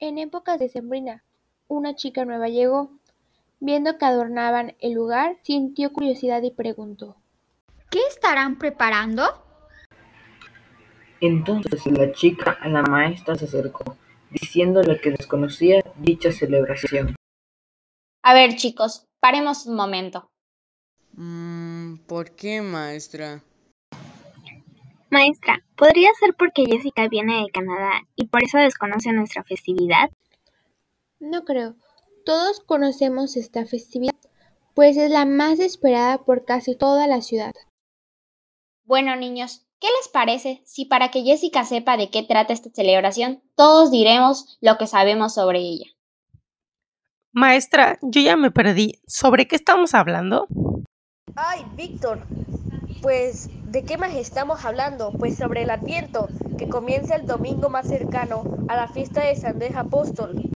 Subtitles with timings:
[0.00, 1.24] En épocas de sembrina,
[1.66, 2.92] una chica nueva llegó.
[3.58, 7.16] Viendo que adornaban el lugar, sintió curiosidad y preguntó.
[7.90, 9.24] ¿Qué estarán preparando?
[11.20, 13.96] Entonces la chica a la maestra se acercó,
[14.30, 17.16] diciéndole que desconocía dicha celebración.
[18.22, 20.28] A ver, chicos, paremos un momento.
[21.14, 23.42] Mm, ¿Por qué, maestra?
[25.10, 30.10] Maestra, ¿podría ser porque Jessica viene de Canadá y por eso desconoce nuestra festividad?
[31.18, 31.76] No creo.
[32.26, 34.14] Todos conocemos esta festividad,
[34.74, 37.54] pues es la más esperada por casi toda la ciudad.
[38.84, 43.42] Bueno, niños, ¿qué les parece si para que Jessica sepa de qué trata esta celebración,
[43.54, 45.86] todos diremos lo que sabemos sobre ella?
[47.32, 49.00] Maestra, yo ya me perdí.
[49.06, 50.48] ¿Sobre qué estamos hablando?
[51.36, 52.26] Ay, Víctor,
[53.00, 55.12] pues, ¿de qué más estamos hablando?
[55.12, 59.52] Pues sobre el Adviento, que comienza el domingo más cercano a la fiesta de San
[59.52, 60.50] Andrés Apóstol.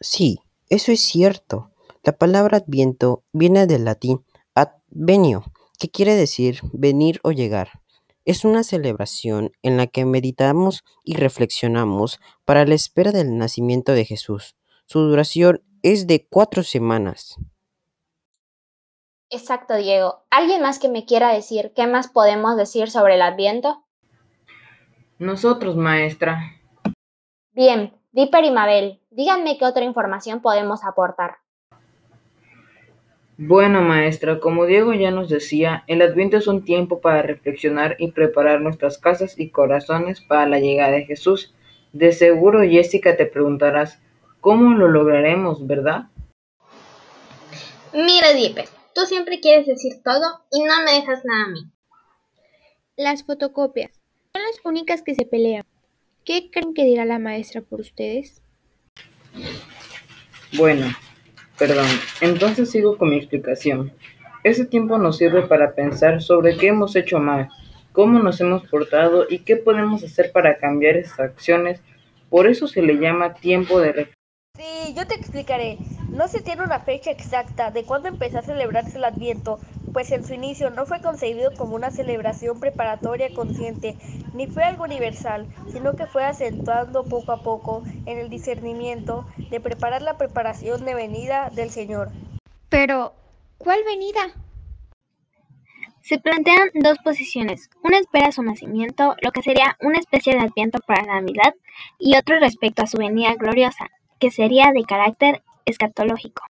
[0.00, 1.70] Sí, eso es cierto.
[2.04, 5.44] La palabra Adviento viene del latín advenio,
[5.78, 7.80] que quiere decir venir o llegar.
[8.24, 14.04] Es una celebración en la que meditamos y reflexionamos para la espera del nacimiento de
[14.04, 14.54] Jesús.
[14.86, 17.36] Su duración es de cuatro semanas.
[19.34, 20.24] Exacto, Diego.
[20.28, 23.82] ¿Alguien más que me quiera decir qué más podemos decir sobre el Adviento?
[25.18, 26.60] Nosotros, maestra.
[27.52, 31.36] Bien, Dipper y Mabel, díganme qué otra información podemos aportar.
[33.38, 38.12] Bueno, maestra, como Diego ya nos decía, el Adviento es un tiempo para reflexionar y
[38.12, 41.54] preparar nuestras casas y corazones para la llegada de Jesús.
[41.94, 43.98] De seguro, Jessica, te preguntarás,
[44.42, 46.08] ¿cómo lo lograremos, verdad?
[47.94, 51.60] Mira, Dipper, Tú siempre quieres decir todo y no me dejas nada a mí.
[52.96, 53.90] Las fotocopias
[54.32, 55.64] son las únicas que se pelean.
[56.24, 58.42] ¿Qué creen que dirá la maestra por ustedes?
[60.56, 60.86] Bueno,
[61.58, 61.86] perdón.
[62.20, 63.92] Entonces sigo con mi explicación.
[64.44, 67.48] Ese tiempo nos sirve para pensar sobre qué hemos hecho mal,
[67.92, 71.80] cómo nos hemos portado y qué podemos hacer para cambiar esas acciones.
[72.28, 74.21] Por eso se le llama tiempo de reflexión.
[74.54, 75.78] Sí, yo te explicaré.
[76.10, 79.58] No se tiene una fecha exacta de cuándo empezó a celebrarse el Adviento,
[79.94, 83.96] pues en su inicio no fue concebido como una celebración preparatoria consciente,
[84.34, 89.58] ni fue algo universal, sino que fue acentuando poco a poco en el discernimiento de
[89.58, 92.10] preparar la preparación de venida del Señor.
[92.68, 93.14] Pero,
[93.56, 94.20] ¿cuál venida?
[96.02, 100.78] Se plantean dos posiciones, una espera su nacimiento, lo que sería una especie de adviento
[100.86, 101.54] para la Navidad,
[101.98, 103.88] y otro respecto a su venida gloriosa,
[104.22, 106.44] que sería de carácter escatológico.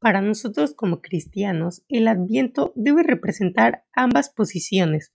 [0.00, 5.12] Para nosotros como cristianos, el adviento debe representar ambas posiciones,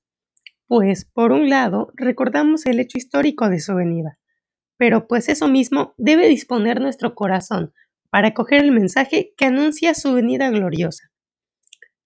[0.67, 4.19] pues por un lado recordamos el hecho histórico de su venida,
[4.77, 7.73] pero pues eso mismo debe disponer nuestro corazón
[8.09, 11.11] para acoger el mensaje que anuncia su venida gloriosa.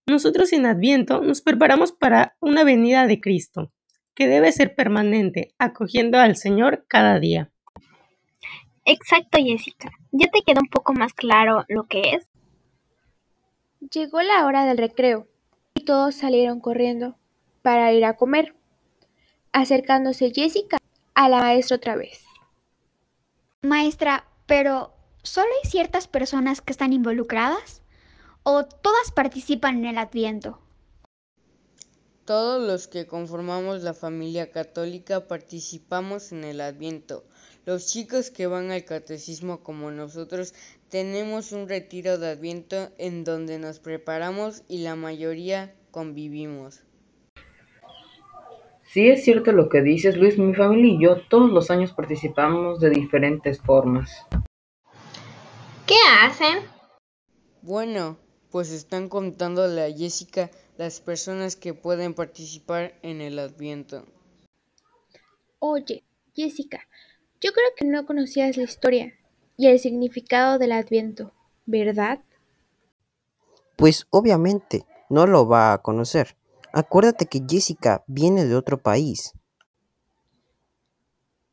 [0.07, 3.71] Nosotros en Adviento nos preparamos para una venida de Cristo,
[4.15, 7.51] que debe ser permanente, acogiendo al Señor cada día.
[8.85, 9.89] Exacto, Jessica.
[10.11, 12.29] ¿Ya te quedó un poco más claro lo que es?
[13.91, 15.27] Llegó la hora del recreo
[15.73, 17.17] y todos salieron corriendo
[17.63, 18.55] para ir a comer,
[19.51, 20.77] acercándose Jessica
[21.15, 22.23] a la maestra otra vez.
[23.63, 24.93] Maestra, pero
[25.23, 27.81] ¿solo hay ciertas personas que están involucradas?
[28.43, 30.64] ¿O todas participan en el adviento?
[32.25, 37.23] Todos los que conformamos la familia católica participamos en el adviento.
[37.67, 40.55] Los chicos que van al catecismo como nosotros
[40.89, 46.81] tenemos un retiro de adviento en donde nos preparamos y la mayoría convivimos.
[48.91, 52.79] Sí es cierto lo que dices Luis, mi familia y yo todos los años participamos
[52.79, 54.09] de diferentes formas.
[55.85, 56.57] ¿Qué hacen?
[57.61, 58.17] Bueno,
[58.49, 64.05] pues están contándole a Jessica las personas que pueden participar en el adviento.
[65.59, 66.03] Oye,
[66.35, 66.87] Jessica,
[67.41, 69.13] yo creo que no conocías la historia
[69.57, 71.33] y el significado del Adviento,
[71.65, 72.19] ¿verdad?
[73.77, 76.35] Pues obviamente no lo va a conocer.
[76.73, 79.33] Acuérdate que Jessica viene de otro país.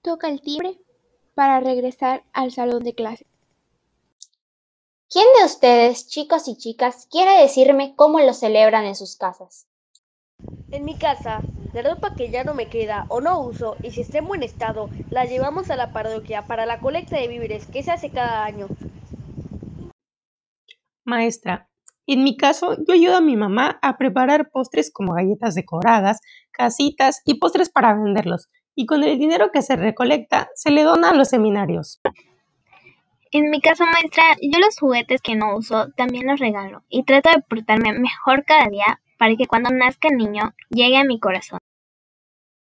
[0.02, 0.78] Toca el timbre
[1.34, 3.26] para regresar al salón de clase.
[5.12, 9.66] ¿Quién de ustedes, chicos y chicas, quiere decirme cómo lo celebran en sus casas?
[10.70, 11.42] En mi casa,
[11.74, 14.42] la ropa que ya no me queda o no uso y si está en buen
[14.42, 18.46] estado, la llevamos a la parroquia para la colecta de víveres que se hace cada
[18.46, 18.68] año.
[21.04, 21.68] Maestra,
[22.06, 26.20] en mi caso, yo ayudo a mi mamá a preparar postres como galletas decoradas,
[26.52, 28.48] casitas y postres para venderlos.
[28.74, 32.00] y con el dinero que se recolecta se le dona a los seminarios.
[33.34, 37.30] En mi caso, maestra, yo los juguetes que no uso también los regalo y trato
[37.30, 41.58] de portarme mejor cada día para que cuando nazca el niño llegue a mi corazón.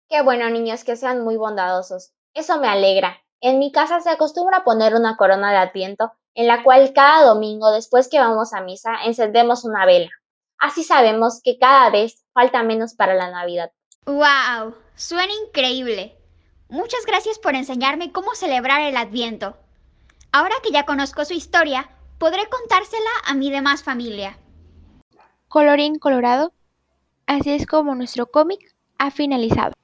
[0.08, 2.10] Qué bueno, niños, que sean muy bondadosos.
[2.34, 3.22] Eso me alegra.
[3.40, 7.24] En mi casa se acostumbra a poner una corona de adviento en la cual cada
[7.24, 10.10] domingo después que vamos a misa encendemos una vela.
[10.58, 13.70] Así sabemos que cada vez falta menos para la Navidad.
[14.04, 14.74] ¡Wow!
[14.96, 16.18] Suena increíble.
[16.68, 19.56] Muchas gracias por enseñarme cómo celebrar el Adviento.
[20.32, 24.38] Ahora que ya conozco su historia, podré contársela a mi demás familia.
[25.48, 26.52] Colorín colorado,
[27.26, 29.75] así es como nuestro cómic ha finalizado.